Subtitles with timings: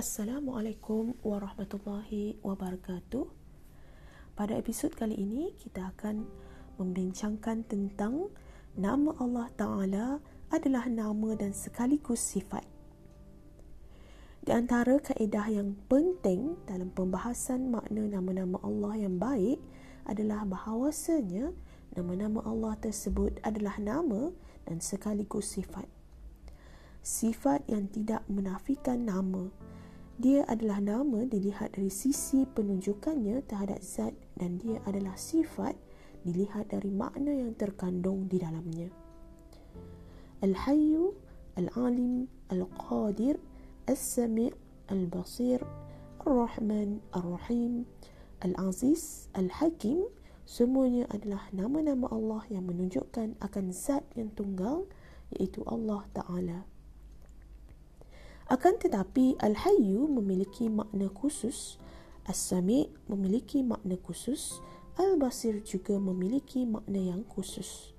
[0.00, 3.28] Assalamualaikum warahmatullahi wabarakatuh.
[4.32, 6.24] Pada episod kali ini kita akan
[6.80, 8.32] membincangkan tentang
[8.80, 10.06] nama Allah Taala
[10.48, 12.64] adalah nama dan sekaligus sifat.
[14.40, 19.60] Di antara kaedah yang penting dalam pembahasan makna nama-nama Allah yang baik
[20.08, 21.52] adalah bahawasanya
[21.92, 24.32] nama-nama Allah tersebut adalah nama
[24.64, 25.84] dan sekaligus sifat.
[27.04, 29.52] Sifat yang tidak menafikan nama.
[30.20, 35.72] Dia adalah nama dilihat dari sisi penunjukannya terhadap zat dan dia adalah sifat
[36.28, 38.92] dilihat dari makna yang terkandung di dalamnya.
[40.44, 41.16] Al-Hayyu,
[41.56, 43.40] Al-Alim, Al-Qadir,
[43.88, 44.52] Al-Sami'
[44.92, 45.64] Al-Basir,
[46.20, 47.88] Ar-Rahman, Ar-Rahim,
[48.44, 50.04] Al-Aziz, Al-Hakim,
[50.44, 54.84] semuanya adalah nama-nama Allah yang menunjukkan akan zat yang tunggal
[55.32, 56.69] iaitu Allah Ta'ala.
[58.50, 61.78] Akan tetapi Al-Hayyu memiliki makna khusus,
[62.26, 64.58] As-Sami' memiliki makna khusus,
[64.98, 67.94] Al-Basir juga memiliki makna yang khusus.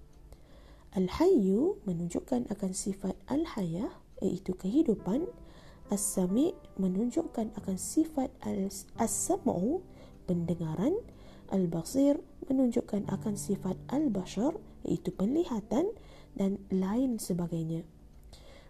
[0.92, 5.24] Al-Hayyu menunjukkan akan sifat Al-Hayah iaitu kehidupan,
[5.88, 8.28] As-Sami' menunjukkan akan sifat
[9.00, 9.88] As-Sam'u,
[10.28, 11.00] pendengaran.
[11.48, 12.20] Al-Basir
[12.52, 15.96] menunjukkan akan sifat Al-Bashar, iaitu penglihatan
[16.36, 17.88] dan lain sebagainya.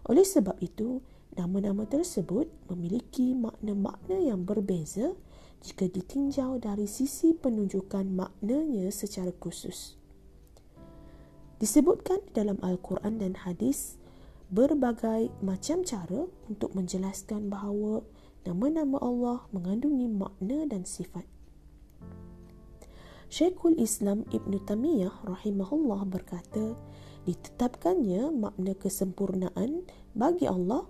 [0.05, 1.01] Oleh sebab itu,
[1.35, 5.15] nama-nama tersebut memiliki makna-makna yang berbeza
[5.61, 9.95] jika ditinjau dari sisi penunjukan maknanya secara khusus.
[11.61, 14.01] Disebutkan dalam Al-Quran dan hadis
[14.49, 18.01] berbagai macam cara untuk menjelaskan bahawa
[18.41, 21.23] nama-nama Allah mengandungi makna dan sifat.
[23.31, 26.75] Syekhul Islam Ibn Tamiyah rahimahullah berkata,
[27.23, 29.87] ditetapkannya makna kesempurnaan
[30.17, 30.83] bagi Allah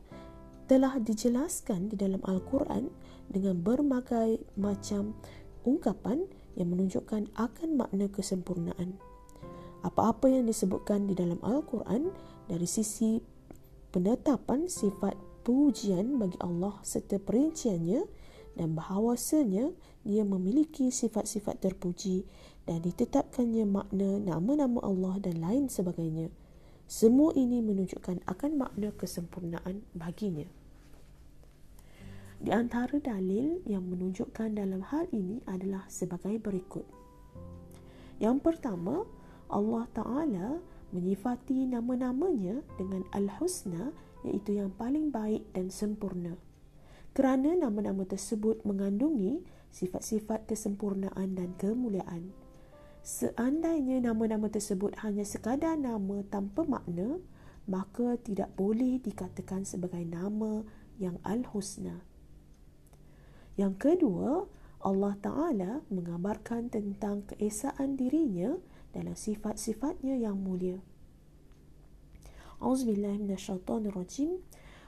[0.71, 2.87] telah dijelaskan di dalam Al-Quran
[3.27, 5.19] dengan berbagai macam
[5.67, 6.23] ungkapan
[6.55, 8.95] yang menunjukkan akan makna kesempurnaan.
[9.83, 12.15] Apa-apa yang disebutkan di dalam Al-Quran
[12.47, 13.19] dari sisi
[13.91, 18.07] penetapan sifat pujian bagi Allah serta perinciannya
[18.55, 19.75] dan bahawasanya
[20.07, 22.23] dia memiliki sifat-sifat terpuji
[22.63, 26.31] dan ditetapkannya makna nama-nama Allah dan lain sebagainya.
[26.87, 30.60] Semua ini menunjukkan akan makna kesempurnaan baginya.
[32.41, 36.81] Di antara dalil yang menunjukkan dalam hal ini adalah sebagai berikut.
[38.17, 39.05] Yang pertama,
[39.45, 40.57] Allah Ta'ala
[40.89, 43.93] menyifati nama-namanya dengan Al-Husna
[44.25, 46.33] iaitu yang paling baik dan sempurna.
[47.13, 52.33] Kerana nama-nama tersebut mengandungi sifat-sifat kesempurnaan dan kemuliaan.
[53.05, 57.21] Seandainya nama-nama tersebut hanya sekadar nama tanpa makna,
[57.69, 60.65] maka tidak boleh dikatakan sebagai nama
[60.97, 62.10] yang Al-Husna.
[63.61, 64.49] Yang kedua,
[64.81, 68.57] Allah Ta'ala mengabarkan tentang keesaan dirinya
[68.89, 70.81] dalam sifat-sifatnya yang mulia.
[72.57, 74.41] Auzubillahi minasyaitonirrajim.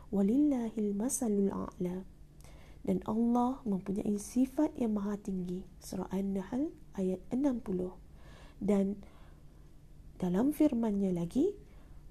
[0.10, 2.02] Walillahil masalul a'la.
[2.82, 5.62] Dan Allah mempunyai sifat yang maha tinggi.
[5.78, 7.94] Surah An-Nahl ayat 60.
[8.58, 8.98] Dan
[10.18, 11.54] dalam firman-Nya lagi,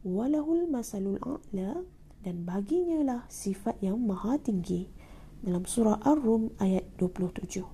[0.06, 1.82] walahul masalul a'la
[2.22, 5.01] dan baginya lah sifat yang maha tinggi.
[5.42, 7.66] Dalam surah Ar-Rum ayat 27.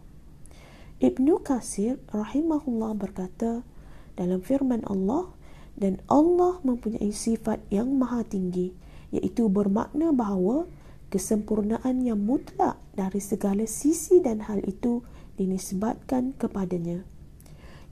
[1.04, 3.60] Ibnu Kasir rahimahullah berkata,
[4.16, 5.28] dalam firman Allah
[5.76, 8.72] dan Allah mempunyai sifat yang maha tinggi
[9.12, 10.64] iaitu bermakna bahawa
[11.12, 15.04] kesempurnaan yang mutlak dari segala sisi dan hal itu
[15.36, 17.04] dinisbatkan kepadanya.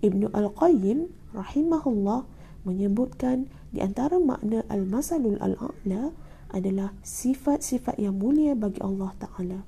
[0.00, 2.24] Ibnu Al-Qayyim rahimahullah
[2.64, 6.16] menyebutkan di antara makna Al-Masalul Al-A'la
[6.50, 9.60] adalah sifat-sifat yang mulia bagi Allah Ta'ala.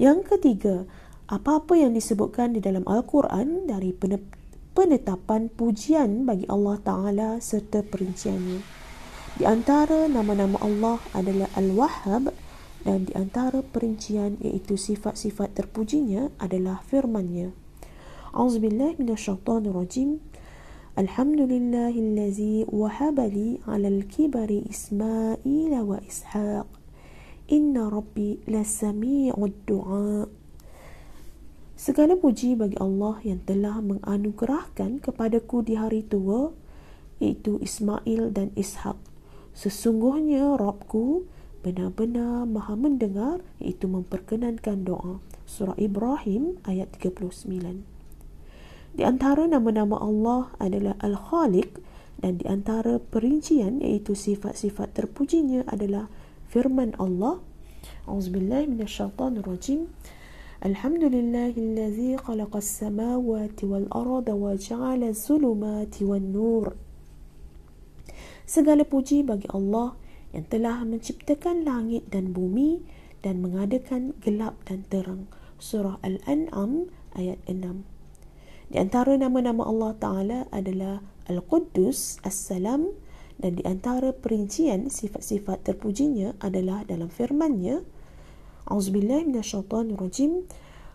[0.00, 0.88] Yang ketiga,
[1.28, 3.92] apa-apa yang disebutkan di dalam Al-Quran dari
[4.72, 8.60] penetapan pujian bagi Allah Ta'ala serta perinciannya.
[9.40, 12.36] Di antara nama-nama Allah adalah Al-Wahhab
[12.84, 17.54] dan di antara perincian iaitu sifat-sifat terpujinya adalah firmannya.
[18.32, 20.20] Auzubillah minasyaitanirrajim.
[20.92, 26.68] Alhamdulillahillazi wahabali ala al-kibari Ismail wa Ishaq.
[27.48, 30.28] Inna rabbi lasami'ud du'a.
[31.80, 36.52] Segala puji bagi Allah yang telah menganugerahkan kepadaku di hari tua,
[37.24, 39.00] iaitu Ismail dan Ishak.
[39.56, 41.24] Sesungguhnya Rabbku
[41.64, 45.24] benar-benar maha mendengar, iaitu memperkenankan doa.
[45.48, 47.91] Surah Ibrahim ayat 39.
[48.92, 51.80] Di antara nama-nama Allah adalah Al-Khaliq
[52.20, 56.12] dan di antara perincian iaitu sifat-sifat terpujinya adalah
[56.52, 57.40] firman Allah
[58.06, 59.86] Auzubillahi minasyaitonirrajim.
[60.62, 66.74] Alhamdulillahillazi khalaqas samawati wal arda wa ja'ala zulumati wan nur.
[68.46, 69.94] Segala puji bagi Allah
[70.30, 72.82] yang telah menciptakan langit dan bumi
[73.22, 75.30] dan mengadakan gelap dan terang.
[75.62, 77.91] Surah Al-An'am ayat 6.
[78.72, 82.88] Di antara nama-nama Allah Ta'ala adalah Al-Quddus, As-Salam
[83.36, 87.84] dan di antara perincian sifat-sifat terpujinya adalah dalam firman-Nya
[88.72, 90.48] Auzubillahi minasyaitonirrajim.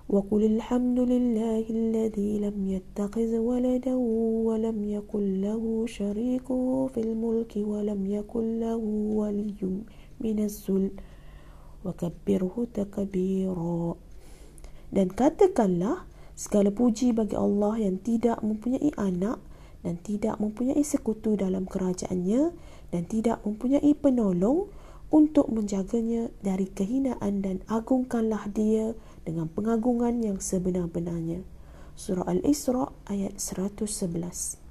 [0.10, 4.00] Wa qul alhamdulillahilladzi lam yattakhidh waladan
[4.42, 9.86] wa lam yakul lahu syarikun fil mulki wa lam yakul lahu waliyyun
[10.18, 10.96] minaz zul
[11.86, 14.00] wa kabbirhu takbira.
[14.96, 16.08] Dan katakanlah
[16.38, 19.42] Segala puji bagi Allah yang tidak mempunyai anak
[19.82, 22.54] dan tidak mempunyai sekutu dalam kerajaannya
[22.94, 24.70] dan tidak mempunyai penolong
[25.10, 28.94] untuk menjaganya dari kehinaan dan agungkanlah dia
[29.26, 31.42] dengan pengagungan yang sebenar-benarnya.
[31.98, 34.62] Surah Al-Isra ayat 111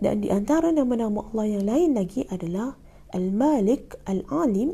[0.00, 2.80] Dan di antara nama-nama Allah yang lain lagi adalah
[3.12, 4.72] Al-Malik, Al-Alim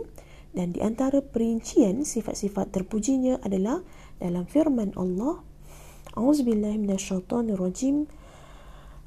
[0.52, 3.80] dan di antara perincian sifat-sifat terpujinya adalah
[4.22, 5.42] dalam firman Allah
[6.14, 8.06] A'udzubillahi minasyaitonirrajim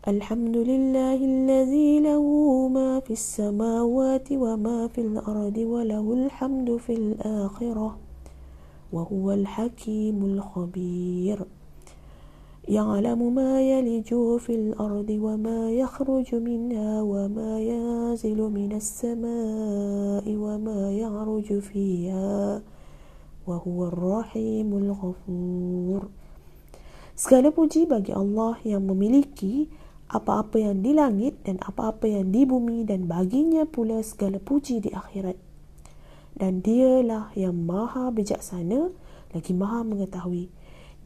[0.05, 2.21] الحمد لله الذي له
[2.69, 7.97] ما في السماوات وما في الأرض وله الحمد في الآخرة
[8.93, 11.37] وهو الحكيم الخبير.
[12.69, 22.61] يعلم ما يلج في الأرض وما يخرج منها وما ينزل من السماء وما يعرج فيها.
[23.45, 26.09] Wa huwa rahimul ghafur.
[27.15, 29.71] Segala puji bagi Allah yang memiliki
[30.11, 34.91] apa-apa yang di langit dan apa-apa yang di bumi dan baginya pula segala puji di
[34.91, 35.37] akhirat.
[36.35, 38.91] Dan dialah yang maha bijaksana
[39.31, 40.51] lagi maha mengetahui.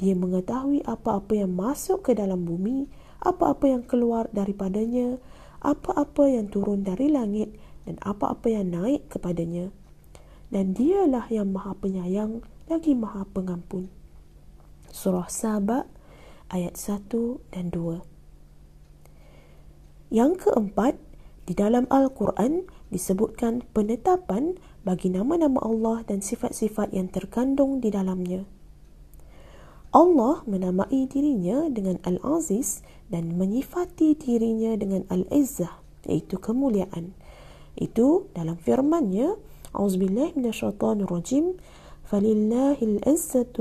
[0.02, 2.90] Dia mengetahui apa-apa yang masuk ke dalam bumi,
[3.22, 5.20] apa-apa yang keluar daripadanya,
[5.60, 7.52] apa-apa yang turun dari langit
[7.84, 9.70] dan apa-apa yang naik kepadanya
[10.50, 13.90] dan dialah yang maha penyayang lagi maha pengampun.
[14.90, 15.86] Surah Sabah
[16.50, 17.10] ayat 1
[17.54, 18.02] dan 2.
[20.10, 20.98] Yang keempat,
[21.46, 28.46] di dalam Al-Quran disebutkan penetapan bagi nama-nama Allah dan sifat-sifat yang terkandung di dalamnya.
[29.90, 37.18] Allah menamai dirinya dengan Al-Aziz dan menyifati dirinya dengan Al-Izzah, iaitu kemuliaan.
[37.74, 39.34] Itu dalam firman-Nya,
[39.70, 41.46] أعوذ بالله من الشيطان الرجيم
[42.10, 43.54] فلله العزة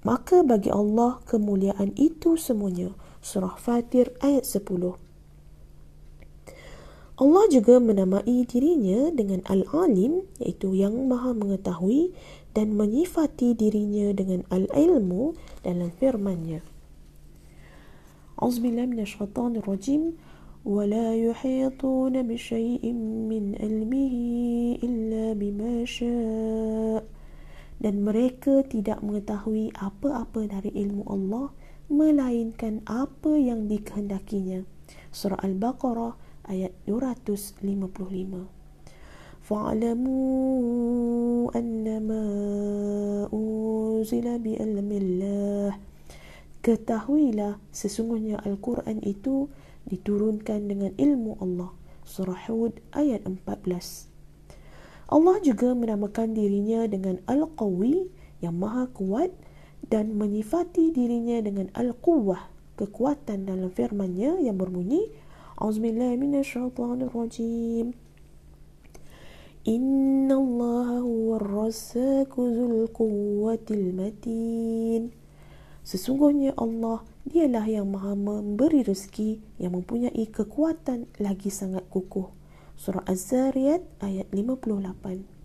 [0.00, 2.96] Maka bagi Allah kemuliaan itu semuanya.
[3.20, 4.96] Surah Fatir ayat 10
[7.20, 12.16] Allah juga menamai dirinya dengan Al-Alim iaitu yang maha mengetahui
[12.56, 16.64] dan menyifati dirinya dengan Al-Ilmu dalam firmannya.
[18.40, 20.16] Auzubillah minasyaitanirrajim.
[20.16, 20.29] rajim
[20.65, 22.83] ولا يحيطون بشيء
[23.29, 24.15] من علمه
[24.83, 27.05] إلا بما شاء
[27.75, 31.51] dan mereka tidak mengetahui apa-apa dari ilmu Allah
[31.91, 34.63] melainkan apa yang dikehendakinya
[35.11, 36.15] surah al-baqarah
[36.49, 37.61] ayat 255
[39.45, 40.17] fa'lamu
[41.53, 42.23] annama
[43.29, 45.77] unzila bi ilmillah
[46.65, 49.51] ketahuilah sesungguhnya al-Quran itu
[49.90, 51.74] diturunkan dengan ilmu Allah.
[52.06, 54.08] Surah Hud ayat 14.
[55.10, 58.06] Allah juga menamakan dirinya dengan Al-Qawi
[58.40, 59.34] yang maha kuat
[59.90, 62.46] dan menyifati dirinya dengan Al-Quwah,
[62.78, 65.10] kekuatan dalam firman-Nya yang berbunyi
[65.60, 67.92] Auzubillahi minasyaitonirrajim.
[69.68, 75.12] Inna Allah huwa ar-razzaqu dzul quwwatil matin.
[75.80, 82.28] Sesungguhnya Allah dialah yang maha memberi rezeki yang mempunyai kekuatan lagi sangat kukuh.
[82.76, 85.40] Surah Az-Zariyat ayat 58.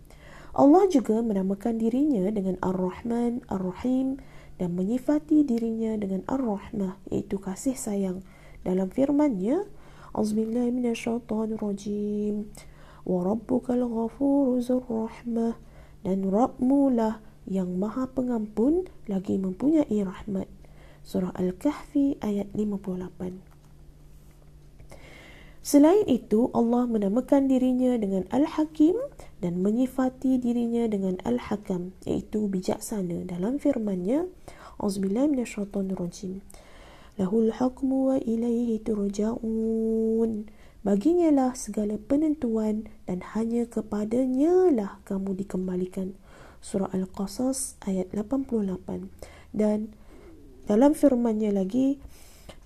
[0.56, 4.16] Allah juga menamakan dirinya dengan Ar-Rahman, Ar-Rahim
[4.56, 8.24] dan menyifati dirinya dengan Ar-Rahmah iaitu kasih sayang.
[8.64, 9.68] Dalam firman-Nya.
[13.06, 15.54] Wa rabbukal ghafuru rahmah
[16.02, 20.50] dan Rabbmu lah yang maha pengampun lagi mempunyai rahmat.
[21.06, 23.56] Surah Al-Kahfi ayat 58.
[25.66, 28.94] Selain itu, Allah menamakan dirinya dengan Al-Hakim
[29.42, 34.30] dan menyifati dirinya dengan Al-Hakam, iaitu bijaksana dalam firman-Nya.
[34.78, 36.38] Auzubillahi minasyaitonirrajim.
[37.18, 40.46] Lahul hukmu wa ilaihi turja'un.
[40.86, 46.14] Baginya lah segala penentuan dan hanya kepadanya lah kamu dikembalikan.
[46.66, 49.06] Surah Al-Qasas ayat 88.
[49.54, 49.94] Dan
[50.66, 52.02] dalam firmannya lagi,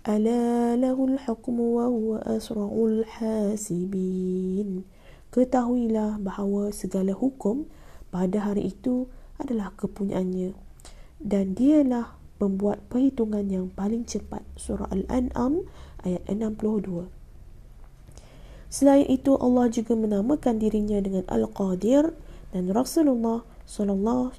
[0.09, 4.89] Ala lahul hukmu wa huwa asra'ul hasibin.
[5.29, 7.69] Ketahuilah bahawa segala hukum
[8.09, 10.57] pada hari itu adalah kepunyaannya.
[11.21, 14.41] Dan dialah membuat perhitungan yang paling cepat.
[14.57, 15.69] Surah Al-An'am
[16.09, 17.05] ayat 62.
[18.73, 22.17] Selain itu Allah juga menamakan dirinya dengan Al-Qadir
[22.57, 24.35] dan Rasulullah sallallahu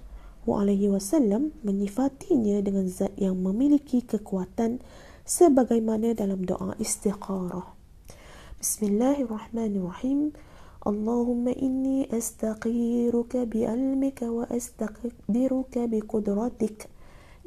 [0.52, 4.84] alaihi wasallam menyifatinya dengan zat yang memiliki kekuatan
[5.24, 7.72] sebagaimana dalam doa istikharah.
[8.60, 10.36] Bismillahirrahmanirrahim.
[10.84, 16.92] Allahumma inni astaqiruka bi'almika wa astaqdiruka biqudratik.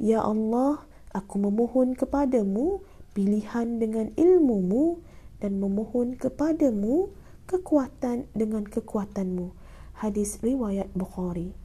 [0.00, 0.80] Ya Allah,
[1.12, 2.80] aku memohon kepadamu
[3.12, 5.04] pilihan dengan ilmumu
[5.44, 7.12] dan memohon kepadamu
[7.44, 9.52] kekuatan dengan kekuatanmu.
[10.00, 11.63] Hadis riwayat Bukhari.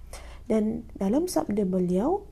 [0.50, 2.26] Dan dalam sabda beliau,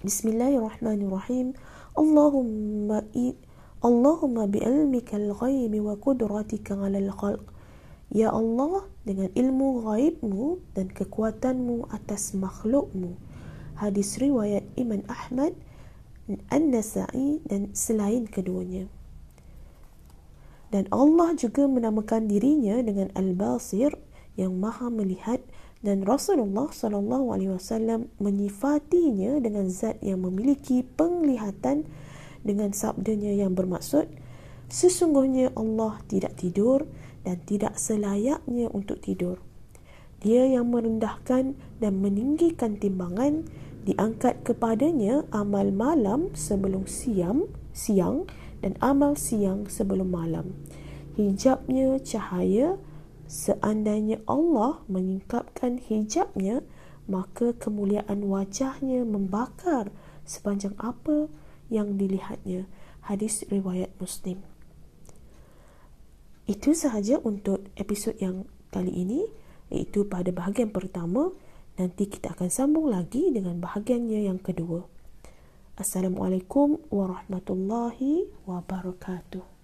[0.00, 1.52] Bismillahirrahmanirrahim.
[1.92, 3.04] Allahumma
[3.84, 7.44] Allahumma bi'ilmikal ghaib wa qudratika 'alal khalq.
[8.08, 13.20] Ya Allah, dengan ilmu ghaibmu dan kekuatanmu atas makhlukmu.
[13.76, 15.52] Hadis riwayat Imam Ahmad,
[16.48, 18.88] An-Nasa'i dan selain keduanya.
[20.72, 23.92] Dan Allah juga menamakan dirinya dengan Al-Basir
[24.40, 25.44] yang Maha melihat
[25.84, 31.84] dan Rasulullah sallallahu alaihi wasallam menyifatinya dengan zat yang memiliki penglihatan
[32.46, 34.08] dengan sabdanya yang bermaksud
[34.66, 36.86] sesungguhnya Allah tidak tidur
[37.26, 39.42] dan tidak selayaknya untuk tidur.
[40.22, 43.44] Dia yang merendahkan dan meninggikan timbangan
[43.86, 48.26] diangkat kepadanya amal malam sebelum siang, siang
[48.58, 50.56] dan amal siang sebelum malam.
[51.14, 52.80] Hijabnya cahaya,
[53.26, 56.62] seandainya Allah menyingkapkan hijabnya,
[57.06, 59.94] maka kemuliaan wajahnya membakar
[60.26, 61.30] sepanjang apa
[61.70, 62.66] yang dilihatnya.
[63.06, 64.42] Hadis riwayat Muslim.
[66.46, 69.26] Itu sahaja untuk episod yang kali ini,
[69.70, 71.34] iaitu pada bahagian pertama.
[71.76, 74.86] Nanti kita akan sambung lagi dengan bahagiannya yang kedua.
[75.76, 79.55] Assalamualaikum warahmatullahi wabarakatuh.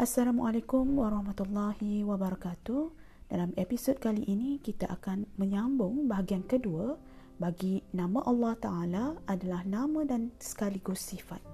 [0.00, 2.88] Assalamualaikum warahmatullahi wabarakatuh.
[3.28, 6.96] Dalam episod kali ini kita akan menyambung bahagian kedua
[7.36, 11.44] bagi nama Allah Taala adalah nama dan sekaligus sifat.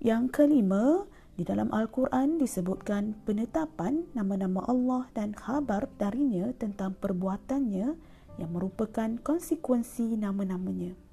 [0.00, 1.04] Yang kelima,
[1.36, 7.92] di dalam Al-Quran disebutkan penetapan nama-nama Allah dan khabar darinya tentang perbuatannya
[8.40, 11.05] yang merupakan konsekuensi nama-namanya.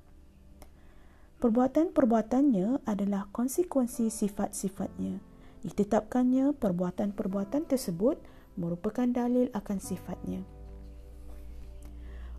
[1.44, 5.20] Perbuatan-perbuatannya adalah konsekuensi sifat-sifatnya.
[5.60, 8.16] Ditetapkannya perbuatan-perbuatan tersebut
[8.56, 10.40] merupakan dalil akan sifatnya.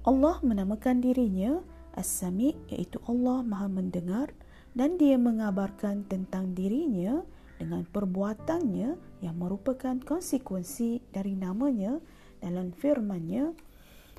[0.09, 1.61] Allah menamakan dirinya
[1.93, 4.33] As-Sami iaitu Allah Maha mendengar
[4.73, 7.29] dan dia mengabarkan tentang dirinya
[7.61, 12.01] dengan perbuatannya yang merupakan konsekuensi dari namanya
[12.41, 13.53] dalam firman-Nya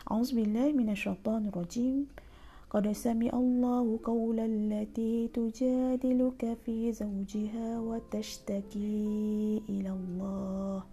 [0.06, 2.25] Auzubillahi minasyaitonirrajim Qad
[2.76, 10.84] sami Allahu qawlan lati tujadiluka fi zawjiha wa tashtaki ila Allah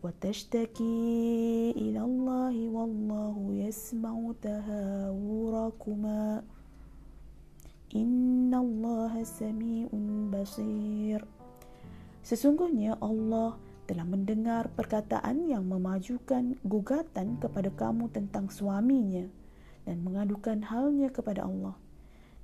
[0.00, 6.40] wa tashtaki ila Allah wallahu yasma'u tahawurakuma
[7.92, 11.20] Inna Allah sami'un basir.
[12.24, 19.39] Sesungguhnya Allah telah mendengar perkataan yang memajukan gugatan kepada kamu tentang suaminya
[19.90, 21.74] dan mengadukan halnya kepada Allah.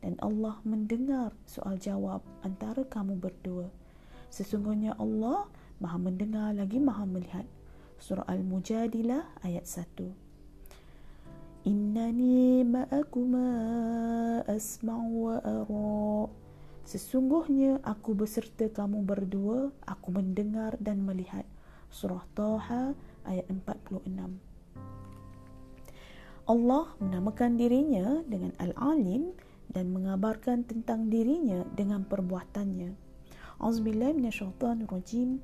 [0.03, 3.71] Dan Allah mendengar soal jawab antara kamu berdua.
[4.35, 5.47] Sesungguhnya Allah
[5.79, 7.47] maha mendengar lagi maha melihat.
[8.03, 11.71] Surah Al-Mujadilah ayat 1.
[11.71, 13.47] Innani ma'akuma
[14.50, 16.26] asma'u wa ara.
[16.87, 21.47] Sesungguhnya aku beserta kamu berdua, aku mendengar dan melihat.
[21.95, 24.46] Surah Taha ayat 46.
[26.50, 29.32] Allah menamakan dirinya dengan Al-Alim
[29.72, 32.91] dan mengabarkan tentang dirinya dengan perbuatannya.
[33.62, 35.39] Auzubillahi minasyaitonir rajim.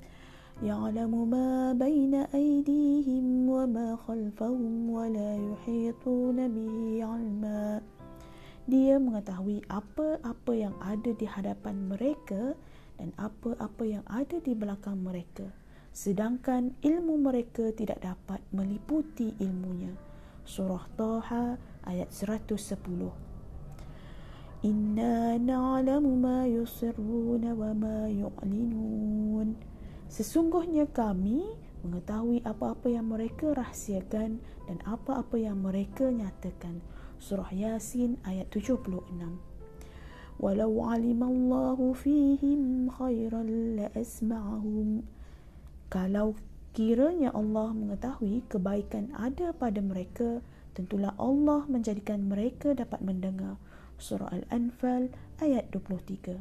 [0.57, 7.81] يعلم ما بين أيديهم وما خلفهم ولا يحيطون به علما
[8.67, 12.51] Dia mengetahui apa-apa yang ada di hadapan mereka
[12.99, 15.47] dan apa-apa yang ada di belakang mereka.
[15.95, 19.95] Sedangkan ilmu mereka tidak dapat meliputi ilmunya.
[20.42, 21.56] Surah Taha
[21.86, 22.58] ayat 110.
[24.62, 29.58] Inna na'lamu ma yusirruna wa ma yu'linun.
[30.06, 31.42] Sesungguhnya kami
[31.82, 34.38] mengetahui apa-apa yang mereka rahsiakan
[34.70, 36.78] dan apa-apa yang mereka nyatakan.
[37.18, 38.86] Surah Yasin ayat 76.
[40.42, 45.06] Walau alimallahu fihim khairan la asma'ahum.
[45.86, 46.34] Kalau
[46.77, 50.45] kiranya Allah mengetahui kebaikan ada pada mereka,
[50.77, 53.57] tentulah Allah menjadikan mereka dapat mendengar.
[53.97, 55.09] Surah Al-Anfal
[55.41, 56.37] ayat 23.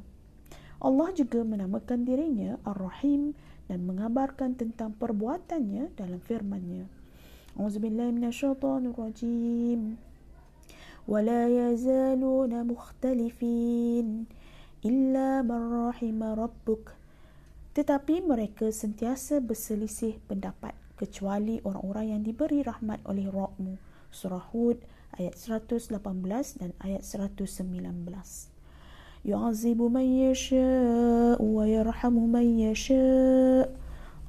[0.85, 3.33] Allah juga menamakan dirinya Ar-Rahim
[3.67, 6.85] dan mengabarkan tentang perbuatannya dalam firman-Nya.
[7.57, 9.97] Auzubillahi minasyaitonirrajim.
[11.07, 14.07] ولا يزالون مختلفين
[14.85, 16.85] إلا من رحم ربك
[17.72, 23.80] tetapi mereka sentiasa berselisih pendapat kecuali orang-orang yang diberi rahmat oleh Rabbmu.
[24.12, 24.84] Surah Hud
[25.16, 25.96] ayat 118
[26.60, 27.72] dan ayat 119
[29.22, 33.70] yu'azibu man yasha'u wa yarhamu man yasha'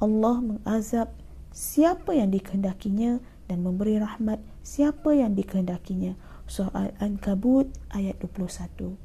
[0.03, 1.15] Allah mengazab
[1.55, 6.19] siapa yang dikehendakinya dan memberi rahmat siapa yang dikehendakinya.
[6.51, 8.99] Surah Al-Ankabut ayat 21.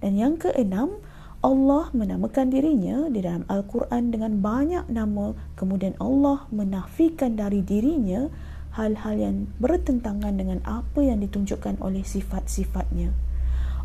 [0.00, 0.96] Dan yang keenam,
[1.40, 8.28] Allah menamakan dirinya di dalam Al-Quran dengan banyak nama, kemudian Allah menafikan dari dirinya
[8.76, 13.16] hal-hal yang bertentangan dengan apa yang ditunjukkan oleh sifat-sifatnya.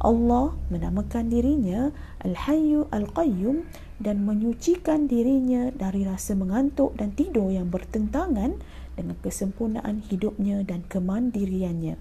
[0.03, 1.95] Allah menamakan dirinya
[2.27, 3.63] Al-Hayyu Al-Qayyum
[4.03, 8.59] dan menyucikan dirinya dari rasa mengantuk dan tidur yang bertentangan
[9.00, 11.95] dengan kesempurnaan hidupnya dan kemandiriannya.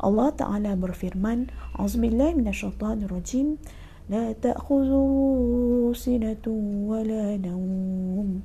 [0.00, 3.60] Allah Ta'ala berfirman Auzubillah minasyaitanirrajim
[4.06, 6.54] Ta'khuzu sinatu
[6.86, 8.38] wa la naum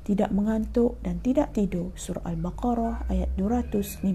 [0.00, 4.08] Tidak mengantuk dan tidak tidur Surah Al-Baqarah ayat 255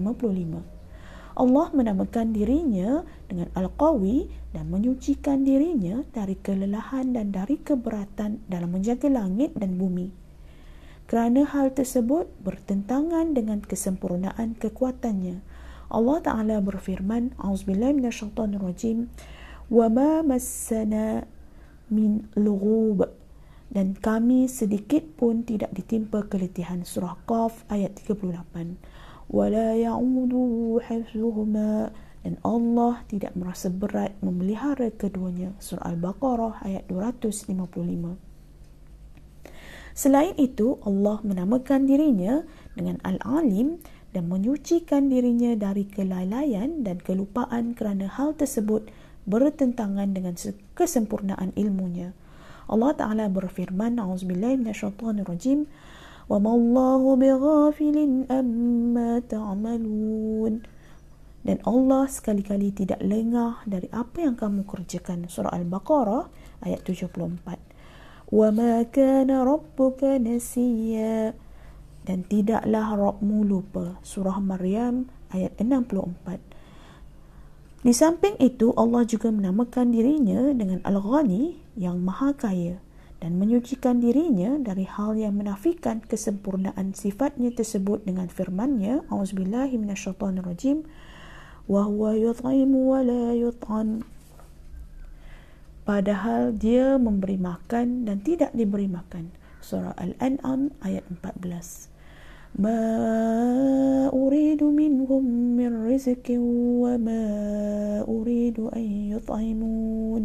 [1.38, 9.06] Allah menamakan dirinya dengan Al-Qawi dan menyucikan dirinya dari kelelahan dan dari keberatan dalam menjaga
[9.06, 10.10] langit dan bumi.
[11.06, 15.38] Kerana hal tersebut bertentangan dengan kesempurnaan kekuatannya.
[15.94, 19.06] Allah Ta'ala berfirman A'udzubillah minasyaitanirrajim
[19.68, 21.24] Ma massana
[21.92, 23.04] min lughub.
[23.68, 26.88] Dan kami sedikit pun tidak ditimpa keletihan.
[26.88, 28.80] Surah Qaf ayat 38
[29.28, 31.92] wala ya'udu hifzuhuma
[32.24, 35.52] dan Allah tidak merasa berat memelihara keduanya.
[35.60, 37.52] Surah Al-Baqarah ayat 255
[39.98, 42.46] Selain itu Allah menamakan dirinya
[42.78, 43.82] dengan Al-Alim
[44.14, 48.88] dan menyucikan dirinya dari kelalaian dan kelupaan kerana hal tersebut
[49.27, 50.35] bertentangan dengan
[50.75, 52.11] kesempurnaan ilmunya.
[52.67, 55.67] Allah Ta'ala berfirman, A'udzubillahi minasyaitanirrajim,
[56.31, 57.97] وَمَا اللَّهُ بِغَافِلٍ
[58.31, 60.53] أَمَّا تَعْمَلُونَ
[61.43, 65.27] Dan Allah sekali-kali tidak lengah dari apa yang kamu kerjakan.
[65.27, 66.31] Surah Al-Baqarah
[66.63, 67.59] ayat 74.
[68.31, 71.35] وَمَا كَانَ رَبُّكَ نَسِيًّا
[72.03, 73.99] dan tidaklah Rabbmu lupa.
[74.03, 76.46] Surah Maryam ayat 64.
[77.88, 82.84] Di samping itu, Allah juga menamakan dirinya dengan Al-Ghani yang maha kaya
[83.16, 90.84] dan menyucikan dirinya dari hal yang menafikan kesempurnaan sifatnya tersebut dengan firman-Nya, Auzubillahi minasyaitonirrajim,
[91.64, 94.04] wa huwa yut'imu wa la yut'am.
[95.88, 99.32] Padahal dia memberi makan dan tidak diberi makan.
[99.64, 101.97] Surah Al-An'am ayat 14.
[102.57, 102.81] ما
[104.13, 105.23] أريد منهم
[105.57, 106.27] من رزق
[106.85, 107.25] وما
[108.05, 108.85] أريد أن
[109.17, 110.23] يطعمون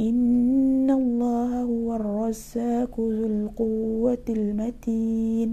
[0.00, 5.50] إن الله هو الرزاق ذو القوة المتين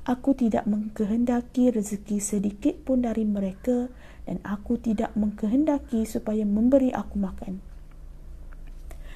[0.00, 3.86] Aku tidak mengkehendaki rezeki sedikit pun dari mereka
[4.24, 7.60] dan aku tidak mengkehendaki supaya memberi aku makan.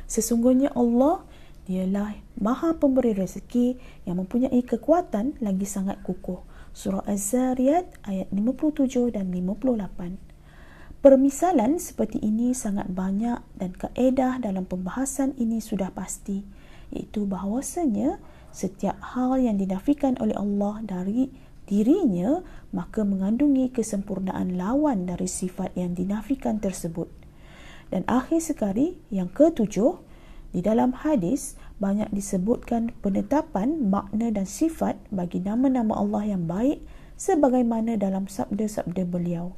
[0.04, 1.24] Sesungguhnya Allah
[1.69, 3.77] ialah maha pemberi rezeki
[4.09, 6.41] yang mempunyai kekuatan lagi sangat kukuh.
[6.73, 10.17] Surah Az-Zariyat ayat 57 dan 58.
[10.99, 16.43] Permisalan seperti ini sangat banyak dan kaedah dalam pembahasan ini sudah pasti
[16.89, 18.17] iaitu bahawasanya
[18.49, 21.29] setiap hal yang dinafikan oleh Allah dari
[21.69, 22.41] dirinya
[22.73, 27.07] maka mengandungi kesempurnaan lawan dari sifat yang dinafikan tersebut.
[27.93, 30.08] Dan akhir sekali yang ketujuh
[30.49, 36.81] di dalam hadis banyak disebutkan penetapan makna dan sifat bagi nama-nama Allah yang baik
[37.15, 39.53] sebagaimana dalam sabda-sabda beliau.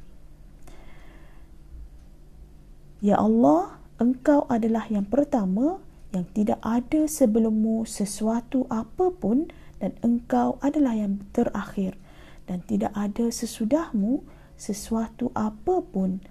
[3.02, 5.82] Ya Allah, Engkau adalah yang pertama
[6.14, 9.50] yang tidak ada sebelummu sesuatu apapun
[9.82, 11.98] dan Engkau adalah yang terakhir
[12.46, 14.22] dan tidak ada sesudahmu
[14.58, 16.22] sesuatu apapun.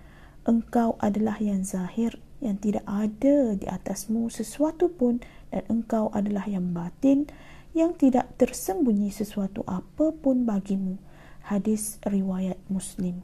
[0.42, 5.22] engkau adalah yang zahir yang tidak ada di atasmu sesuatu pun
[5.54, 7.30] dan engkau adalah yang batin
[7.72, 11.00] yang tidak tersembunyi sesuatu apapun bagimu.
[11.42, 13.24] Hadis riwayat Muslim.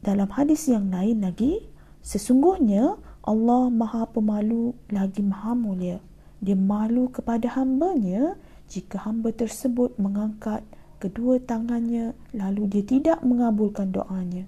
[0.00, 1.66] Dalam hadis yang lain lagi,
[2.00, 2.94] sesungguhnya
[3.26, 5.98] Allah Maha Pemalu lagi Maha Mulia.
[6.38, 8.38] Dia malu kepada hambanya
[8.70, 10.62] jika hamba tersebut mengangkat
[11.02, 14.46] kedua tangannya lalu dia tidak mengabulkan doanya.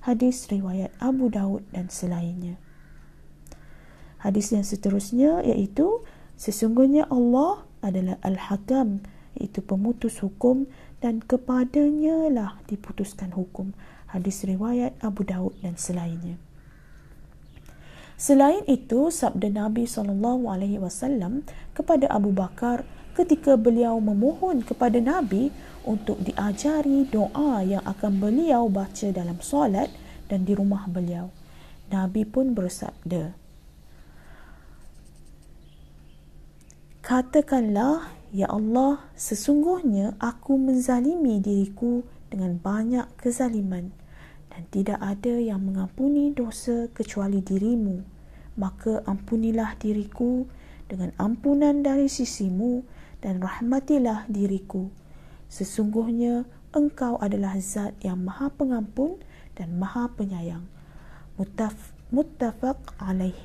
[0.00, 2.56] Hadis riwayat Abu Daud dan selainnya.
[4.20, 6.04] Hadis yang seterusnya iaitu
[6.40, 9.04] sesungguhnya Allah adalah Al-Hakam
[9.36, 10.68] iaitu pemutus hukum
[11.04, 13.76] dan kepadanya lah diputuskan hukum.
[14.08, 16.40] Hadis riwayat Abu Daud dan selainnya.
[18.20, 21.40] Selain itu, sabda Nabi SAW
[21.72, 22.84] kepada Abu Bakar
[23.16, 25.48] ketika beliau memohon kepada Nabi
[25.88, 29.88] untuk diajari doa yang akan beliau baca dalam solat
[30.28, 31.32] dan di rumah beliau.
[31.88, 33.32] Nabi pun bersabda,
[37.00, 43.96] Katakanlah, Ya Allah, sesungguhnya aku menzalimi diriku dengan banyak kezaliman
[44.60, 48.20] dan tidak ada yang mengampuni dosa kecuali dirimu
[48.60, 50.44] maka ampunilah diriku
[50.84, 52.84] dengan ampunan dari sisimu
[53.24, 54.92] dan rahmatilah diriku.
[55.48, 56.44] Sesungguhnya
[56.76, 59.16] engkau adalah zat yang maha pengampun
[59.56, 60.68] dan maha penyayang.
[61.40, 63.36] Muttaf, muttafaq alaih.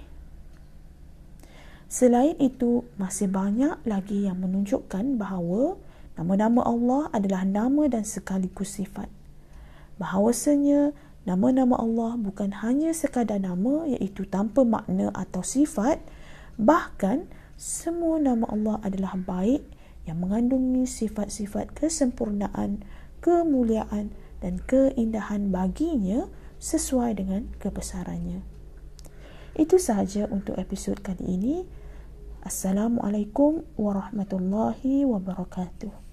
[1.87, 5.79] Selain itu, masih banyak lagi yang menunjukkan bahawa
[6.19, 9.07] nama-nama Allah adalah nama dan sekaligus sifat.
[9.95, 10.91] Bahawasanya
[11.25, 15.97] Nama-nama Allah bukan hanya sekadar nama iaitu tanpa makna atau sifat,
[16.53, 17.25] bahkan
[17.57, 19.65] semua nama Allah adalah baik
[20.05, 22.85] yang mengandungi sifat-sifat kesempurnaan,
[23.25, 26.29] kemuliaan dan keindahan baginya
[26.61, 28.45] sesuai dengan kebesarannya.
[29.57, 31.65] Itu sahaja untuk episod kali ini.
[32.45, 36.04] Assalamualaikum warahmatullahi wabarakatuh.